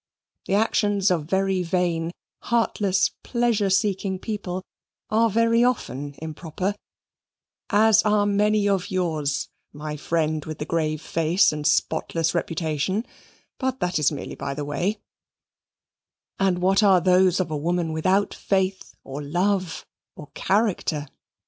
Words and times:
The 0.47 0.55
actions 0.55 1.11
of 1.11 1.25
very 1.29 1.61
vain, 1.61 2.11
heartless, 2.39 3.11
pleasure 3.21 3.69
seeking 3.69 4.17
people 4.17 4.63
are 5.11 5.29
very 5.29 5.63
often 5.63 6.15
improper 6.17 6.73
(as 7.69 8.01
are 8.01 8.25
many 8.25 8.67
of 8.67 8.89
yours, 8.89 9.49
my 9.71 9.95
friend 9.97 10.43
with 10.43 10.57
the 10.57 10.65
grave 10.65 11.03
face 11.03 11.51
and 11.53 11.67
spotless 11.67 12.33
reputation 12.33 13.05
but 13.59 13.79
that 13.79 13.99
is 13.99 14.11
merely 14.11 14.33
by 14.33 14.55
the 14.55 14.65
way); 14.65 14.97
and 16.39 16.57
what 16.63 16.81
are 16.81 16.99
those 16.99 17.39
of 17.39 17.51
a 17.51 17.55
woman 17.55 17.93
without 17.93 18.33
faith 18.33 18.95
or 19.03 19.21
love 19.21 19.85
or 20.15 20.31
character? 20.33 21.09